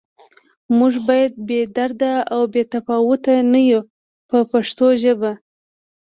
[0.77, 3.81] موږ باید بې درده او بې تفاوته نه یو
[4.29, 5.31] په پښتو ژبه.